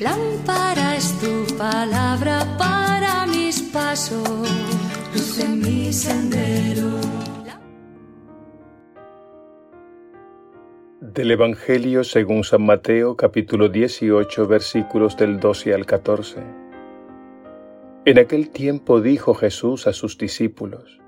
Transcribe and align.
Lámpara 0.00 0.96
es 0.96 1.18
tu 1.20 1.56
palabra 1.56 2.44
para 2.58 3.26
mis 3.26 3.62
pasos, 3.62 4.28
luz 5.14 5.38
en 5.38 5.60
mi 5.60 5.92
sendero. 5.92 6.90
Del 11.00 11.30
Evangelio 11.30 12.04
según 12.04 12.44
San 12.44 12.62
Mateo 12.62 13.16
capítulo 13.16 13.68
18 13.68 14.46
versículos 14.46 15.16
del 15.16 15.40
12 15.40 15.74
al 15.74 15.86
14. 15.86 16.42
En 18.04 18.18
aquel 18.18 18.50
tiempo 18.50 19.00
dijo 19.00 19.34
Jesús 19.34 19.86
a 19.86 19.92
sus 19.92 20.18
discípulos, 20.18 21.00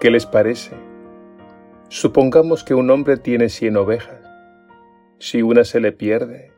¿qué 0.00 0.10
les 0.10 0.26
parece? 0.26 0.76
Supongamos 1.88 2.62
que 2.62 2.74
un 2.74 2.90
hombre 2.90 3.16
tiene 3.16 3.48
cien 3.48 3.76
ovejas. 3.76 4.20
Si 5.18 5.42
una 5.42 5.64
se 5.64 5.80
le 5.80 5.92
pierde, 5.92 6.53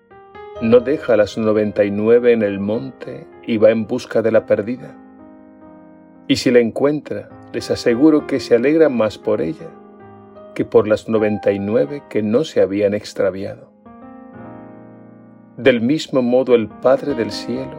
no 0.62 0.80
deja 0.80 1.16
las 1.16 1.36
noventa 1.36 1.84
y 1.84 1.90
nueve 1.90 2.32
en 2.32 2.42
el 2.42 2.58
monte 2.60 3.26
y 3.46 3.58
va 3.58 3.70
en 3.70 3.86
busca 3.86 4.22
de 4.22 4.32
la 4.32 4.46
perdida. 4.46 4.96
Y 6.28 6.36
si 6.36 6.50
la 6.50 6.60
encuentra, 6.60 7.28
les 7.52 7.70
aseguro 7.70 8.26
que 8.26 8.40
se 8.40 8.54
alegra 8.54 8.88
más 8.88 9.18
por 9.18 9.40
ella 9.40 9.68
que 10.54 10.64
por 10.64 10.88
las 10.88 11.08
noventa 11.08 11.52
y 11.52 11.58
nueve 11.58 12.02
que 12.08 12.22
no 12.22 12.42
se 12.42 12.62
habían 12.62 12.94
extraviado. 12.94 13.70
Del 15.58 15.82
mismo 15.82 16.22
modo 16.22 16.54
el 16.54 16.68
Padre 16.68 17.14
del 17.14 17.30
cielo 17.30 17.76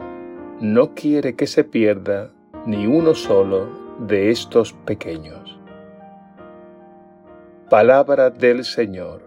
no 0.60 0.94
quiere 0.94 1.34
que 1.34 1.48
se 1.48 1.64
pierda 1.64 2.30
ni 2.66 2.86
uno 2.86 3.14
solo 3.14 3.68
de 4.06 4.30
estos 4.30 4.72
pequeños. 4.72 5.58
Palabra 7.68 8.30
del 8.30 8.64
Señor. 8.64 9.22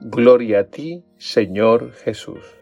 Gloria 0.00 0.60
a 0.60 0.64
ti, 0.64 1.04
Señor 1.16 1.92
Jesús. 1.92 2.56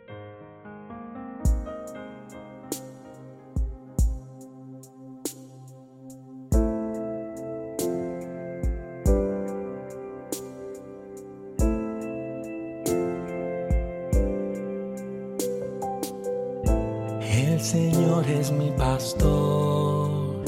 Señor 17.75 18.25
es 18.29 18.53
mi 18.53 18.71
pastor, 18.71 20.45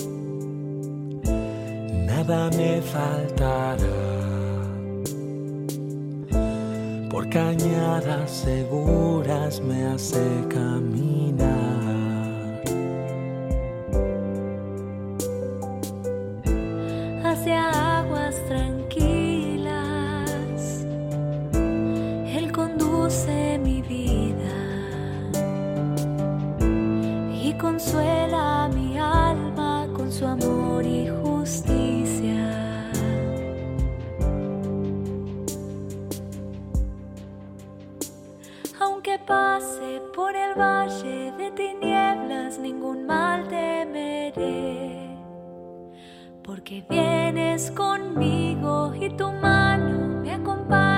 nada 2.06 2.48
me 2.56 2.80
faltará. 2.80 3.88
Por 7.10 7.28
cañadas 7.28 8.30
seguras 8.30 9.60
me 9.60 9.86
hace 9.86 10.22
caminar. 10.48 11.85
Consuela 27.58 28.68
mi 28.74 28.98
alma 28.98 29.88
con 29.94 30.12
su 30.12 30.26
amor 30.26 30.84
y 30.84 31.08
justicia. 31.08 32.90
Aunque 38.80 39.18
pase 39.18 40.02
por 40.14 40.34
el 40.34 40.54
valle 40.54 41.32
de 41.38 41.50
tinieblas, 41.52 42.58
ningún 42.58 43.06
mal 43.06 43.46
temeré 43.48 45.06
porque 46.46 46.84
vienes 46.88 47.70
conmigo 47.72 48.92
y 48.94 49.10
tu 49.10 49.30
mano 49.32 50.22
me 50.22 50.32
acompaña 50.32 50.95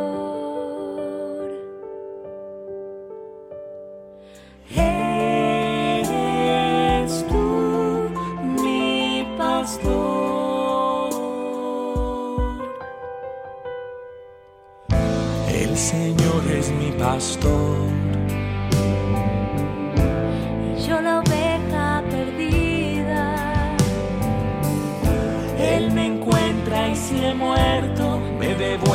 Eres 4.75 6.05
tú 7.27 8.09
mi 8.61 9.25
pastor. 9.37 11.13
El 15.47 15.77
Señor 15.77 16.43
es 16.51 16.71
mi 16.71 16.91
pastor, 16.91 17.87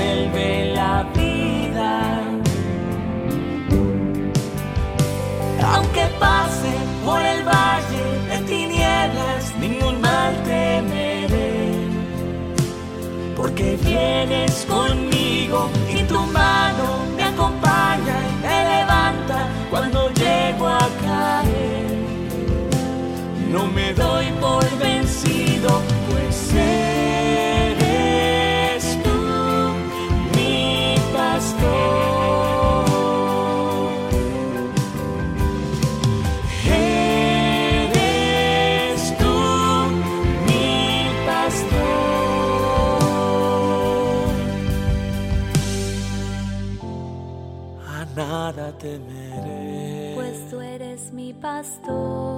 devuelve 0.09 0.73
la 0.75 1.07
vida. 1.15 2.21
Aunque 5.73 6.05
pase 6.19 6.73
por 7.05 7.21
el 7.21 7.43
valle 7.45 8.05
de 8.31 8.39
tinieblas, 8.47 9.55
ningún 9.61 10.01
mal 10.01 10.35
temeré, 10.45 11.73
porque 13.37 13.77
vienes 13.83 14.67
conmigo 14.69 15.18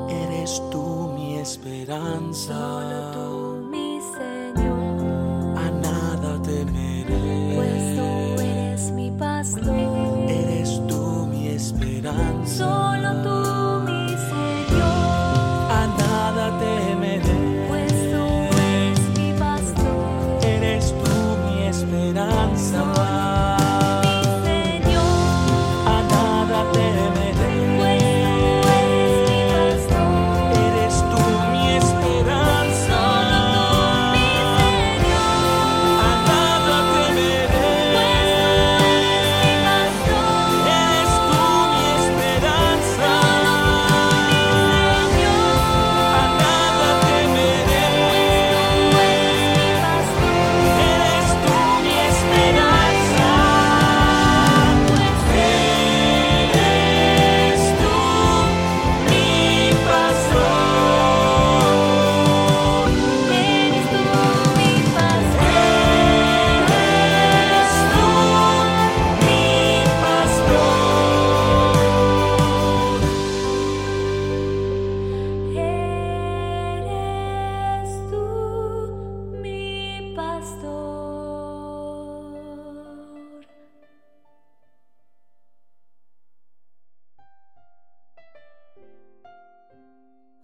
Eres 0.09 0.63
tú 0.71 1.13
mi 1.15 1.37
esperanza. 1.37 3.10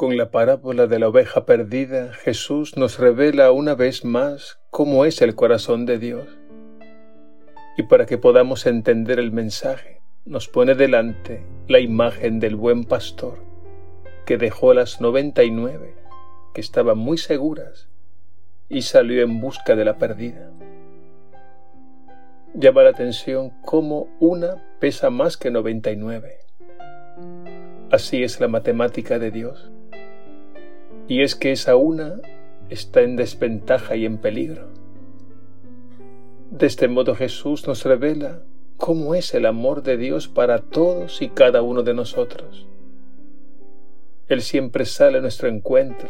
Con 0.06 0.17
la 0.17 0.31
parábola 0.31 0.87
de 0.87 1.00
la 1.00 1.08
oveja 1.08 1.47
perdida, 1.47 2.12
Jesús 2.12 2.76
nos 2.76 3.00
revela 3.00 3.50
una 3.50 3.75
vez 3.75 4.05
más 4.05 4.61
cómo 4.70 5.05
es 5.05 5.20
el 5.20 5.35
corazón 5.35 5.85
de 5.85 5.99
Dios. 5.99 6.29
Y 7.76 7.82
para 7.82 8.06
que 8.06 8.17
podamos 8.17 8.67
entender 8.67 9.19
el 9.19 9.32
mensaje, 9.32 10.03
nos 10.25 10.47
pone 10.47 10.76
delante 10.76 11.44
la 11.67 11.81
imagen 11.81 12.38
del 12.38 12.55
buen 12.55 12.85
pastor, 12.85 13.41
que 14.26 14.38
dejó 14.38 14.75
las 14.75 15.00
noventa 15.00 15.43
y 15.43 15.50
nueve, 15.50 15.97
que 16.55 16.61
estaban 16.61 16.99
muy 16.99 17.19
seguras, 17.19 17.88
y 18.69 18.82
salió 18.82 19.25
en 19.25 19.41
busca 19.41 19.75
de 19.75 19.85
la 19.85 19.99
perdida. 19.99 20.53
Llama 22.55 22.85
la 22.85 22.91
atención 22.91 23.50
cómo 23.64 24.06
una 24.20 24.62
pesa 24.79 25.11
más 25.11 25.37
que 25.37 25.50
noventa 25.50 25.91
y 25.91 25.97
nueve. 25.97 26.37
Así 27.91 28.23
es 28.23 28.38
la 28.38 28.47
matemática 28.47 29.19
de 29.19 29.32
Dios 29.32 29.73
y 31.08 31.23
es 31.23 31.35
que 31.35 31.53
esa 31.53 31.76
una 31.76 32.20
está 32.69 33.03
en 33.03 33.17
desventaja 33.17 33.97
y 33.97 34.05
en 34.05 34.19
peligro. 34.19 34.69
De 36.50 36.67
este 36.67 36.88
modo 36.88 37.14
Jesús 37.14 37.67
nos 37.67 37.85
revela 37.85 38.43
cómo 38.76 39.14
es 39.14 39.35
el 39.35 39.47
amor 39.47 39.82
de 39.82 39.97
Dios 39.97 40.29
para 40.29 40.58
todos 40.58 41.23
y 41.23 41.29
cada 41.29 41.62
uno 41.62 41.82
de 41.82 41.94
nosotros. 41.94 42.67
Él 44.29 44.43
siempre 44.43 44.85
sale 44.85 45.19
a 45.19 45.20
nuestro 45.20 45.49
encuentro 45.49 46.08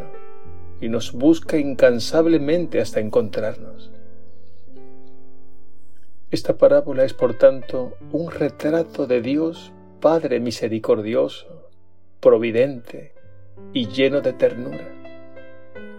y 0.80 0.88
nos 0.88 1.12
busca 1.12 1.58
incansablemente 1.58 2.80
hasta 2.80 3.00
encontrarnos. 3.00 3.90
Esta 6.30 6.56
parábola 6.56 7.04
es 7.04 7.14
por 7.14 7.34
tanto 7.34 7.96
un 8.12 8.30
retrato 8.30 9.06
de 9.06 9.20
Dios 9.20 9.72
Padre 10.00 10.40
misericordioso, 10.40 11.70
providente, 12.20 13.15
y 13.72 13.88
lleno 13.88 14.20
de 14.20 14.32
ternura, 14.32 14.88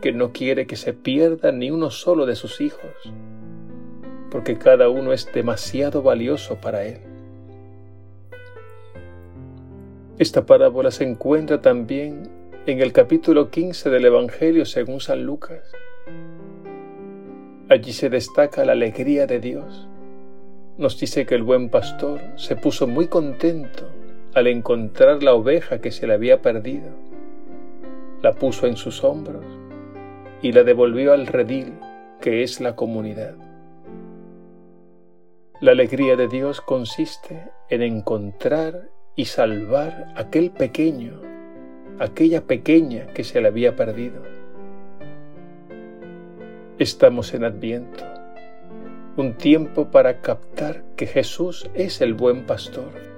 que 0.01 0.11
no 0.11 0.31
quiere 0.31 0.67
que 0.67 0.75
se 0.75 0.93
pierda 0.93 1.51
ni 1.51 1.71
uno 1.71 1.91
solo 1.91 2.25
de 2.25 2.35
sus 2.35 2.61
hijos, 2.61 2.91
porque 4.31 4.57
cada 4.57 4.89
uno 4.89 5.13
es 5.13 5.31
demasiado 5.31 6.01
valioso 6.01 6.55
para 6.55 6.85
Él. 6.85 6.99
Esta 10.17 10.45
parábola 10.45 10.89
se 10.89 11.03
encuentra 11.03 11.61
también 11.61 12.29
en 12.65 12.81
el 12.81 12.91
capítulo 12.91 13.51
15 13.51 13.89
del 13.91 14.05
Evangelio 14.05 14.65
según 14.65 14.99
San 14.99 15.23
Lucas. 15.23 15.61
Allí 17.69 17.93
se 17.93 18.09
destaca 18.09 18.65
la 18.65 18.71
alegría 18.71 19.27
de 19.27 19.39
Dios. 19.39 19.87
Nos 20.77 20.99
dice 20.99 21.25
que 21.25 21.35
el 21.35 21.43
buen 21.43 21.69
pastor 21.69 22.19
se 22.35 22.55
puso 22.55 22.87
muy 22.87 23.07
contento 23.07 23.87
al 24.33 24.47
encontrar 24.47 25.21
la 25.21 25.33
oveja 25.33 25.79
que 25.79 25.91
se 25.91 26.07
le 26.07 26.13
había 26.13 26.41
perdido 26.41 27.06
la 28.21 28.33
puso 28.33 28.67
en 28.67 28.77
sus 28.77 29.03
hombros 29.03 29.45
y 30.41 30.51
la 30.51 30.63
devolvió 30.63 31.13
al 31.13 31.27
redil 31.27 31.73
que 32.21 32.43
es 32.43 32.59
la 32.59 32.75
comunidad. 32.75 33.35
La 35.59 35.71
alegría 35.71 36.15
de 36.15 36.27
Dios 36.27 36.61
consiste 36.61 37.49
en 37.69 37.81
encontrar 37.81 38.89
y 39.15 39.25
salvar 39.25 40.13
aquel 40.15 40.51
pequeño, 40.51 41.19
aquella 41.99 42.45
pequeña 42.45 43.07
que 43.07 43.23
se 43.23 43.41
le 43.41 43.47
había 43.47 43.75
perdido. 43.75 44.21
Estamos 46.77 47.33
en 47.33 47.43
Adviento, 47.43 48.03
un 49.15 49.33
tiempo 49.33 49.89
para 49.89 50.21
captar 50.21 50.83
que 50.95 51.07
Jesús 51.07 51.67
es 51.73 52.01
el 52.01 52.13
buen 52.13 52.45
pastor 52.45 53.16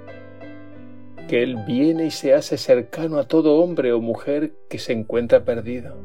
que 1.30 1.44
Él 1.44 1.58
viene 1.58 2.08
y 2.08 2.12
se 2.12 2.34
hace 2.34 2.58
cercano 2.58 3.20
a 3.20 3.28
todo 3.28 3.58
hombre 3.62 3.94
o 3.94 4.02
mujer 4.02 4.54
que 4.68 4.80
se 4.80 4.94
encuentra 4.94 5.46
perdido. 5.46 5.96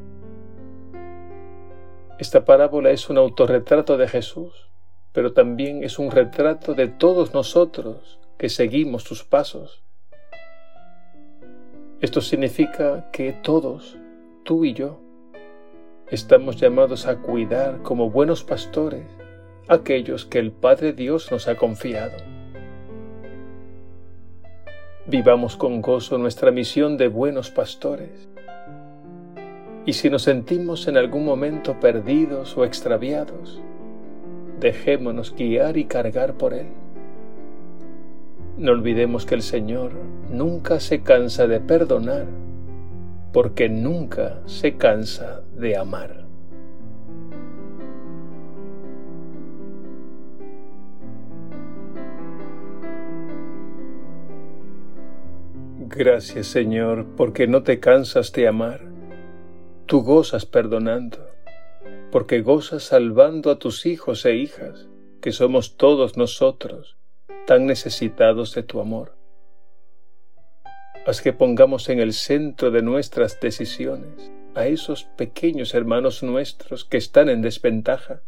Esta 2.19 2.45
parábola 2.45 2.91
es 2.91 3.09
un 3.09 3.17
autorretrato 3.17 3.97
de 3.97 4.07
Jesús, 4.07 4.69
pero 5.13 5.33
también 5.33 5.83
es 5.83 5.97
un 5.97 6.11
retrato 6.11 6.75
de 6.75 6.89
todos 6.89 7.33
nosotros 7.33 8.19
que 8.37 8.49
seguimos 8.49 9.01
sus 9.01 9.23
pasos. 9.23 9.83
Esto 12.01 12.21
significa 12.21 13.09
que 13.11 13.33
todos, 13.33 13.97
tú 14.43 14.63
y 14.63 14.73
yo, 14.73 15.01
estamos 16.11 16.57
llamados 16.57 17.07
a 17.07 17.23
cuidar 17.23 17.81
como 17.81 18.11
buenos 18.11 18.43
pastores 18.43 19.07
aquellos 19.67 20.23
que 20.23 20.37
el 20.37 20.51
Padre 20.51 20.93
Dios 20.93 21.31
nos 21.31 21.47
ha 21.47 21.55
confiado. 21.55 22.34
Vivamos 25.07 25.55
con 25.55 25.83
gozo 25.83 26.17
nuestra 26.17 26.49
misión 26.49 26.97
de 26.97 27.09
buenos 27.09 27.51
pastores. 27.51 28.27
Y 29.85 29.93
si 29.93 30.09
nos 30.09 30.23
sentimos 30.23 30.87
en 30.87 30.97
algún 30.97 31.23
momento 31.25 31.79
perdidos 31.79 32.57
o 32.57 32.65
extraviados, 32.65 33.61
dejémonos 34.59 35.35
guiar 35.35 35.77
y 35.77 35.85
cargar 35.85 36.33
por 36.33 36.55
Él. 36.55 36.65
No 38.57 38.71
olvidemos 38.71 39.27
que 39.27 39.35
el 39.35 39.43
Señor 39.43 39.91
nunca 40.31 40.79
se 40.79 41.03
cansa 41.03 41.45
de 41.45 41.59
perdonar, 41.59 42.25
porque 43.31 43.69
nunca 43.69 44.39
se 44.47 44.75
cansa 44.75 45.43
de 45.55 45.77
amar. 45.77 46.24
Gracias 55.95 56.47
Señor, 56.47 57.05
porque 57.15 57.47
no 57.47 57.63
te 57.63 57.79
cansas 57.79 58.33
de 58.33 58.49
amar. 58.49 58.81
Tú 59.85 60.01
gozas 60.01 60.45
perdonando, 60.45 61.25
porque 62.11 62.41
gozas 62.41 62.83
salvando 62.83 63.49
a 63.49 63.59
tus 63.59 63.85
hijos 63.85 64.25
e 64.25 64.35
hijas, 64.35 64.89
que 65.21 65.31
somos 65.31 65.77
todos 65.77 66.17
nosotros 66.17 66.97
tan 67.47 67.65
necesitados 67.65 68.53
de 68.53 68.63
tu 68.63 68.81
amor. 68.81 69.15
Haz 71.07 71.21
que 71.21 71.31
pongamos 71.31 71.87
en 71.87 71.99
el 72.01 72.11
centro 72.11 72.71
de 72.71 72.81
nuestras 72.81 73.39
decisiones 73.39 74.33
a 74.53 74.67
esos 74.67 75.05
pequeños 75.05 75.73
hermanos 75.73 76.23
nuestros 76.23 76.83
que 76.83 76.97
están 76.97 77.29
en 77.29 77.41
desventaja, 77.41 78.21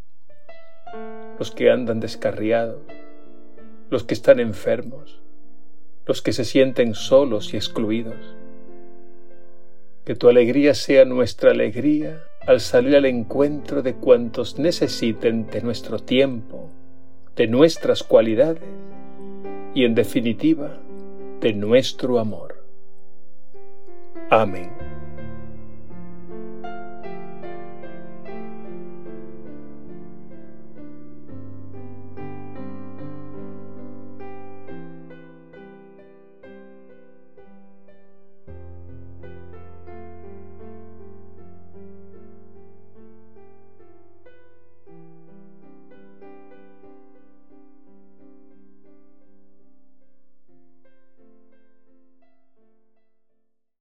los 1.37 1.51
que 1.51 1.69
andan 1.69 1.99
descarriados, 1.99 2.81
los 3.89 4.05
que 4.05 4.13
están 4.13 4.39
enfermos, 4.39 5.19
los 6.07 6.21
que 6.21 6.33
se 6.33 6.45
sienten 6.45 6.95
solos 6.95 7.53
y 7.53 7.57
excluidos. 7.57 8.15
Que 10.05 10.15
tu 10.15 10.29
alegría 10.29 10.73
sea 10.73 11.05
nuestra 11.05 11.51
alegría 11.51 12.23
al 12.45 12.61
salir 12.61 12.95
al 12.95 13.05
encuentro 13.05 13.81
de 13.81 13.95
cuantos 13.95 14.57
necesiten 14.57 15.47
de 15.47 15.61
nuestro 15.61 15.99
tiempo, 15.99 16.69
de 17.35 17.47
nuestras 17.47 18.03
cualidades 18.03 18.63
y 19.75 19.83
en 19.83 19.95
definitiva 19.95 20.79
de 21.41 21.53
nuestro 21.53 22.19
amor. 22.19 22.63
Amén. 24.29 24.76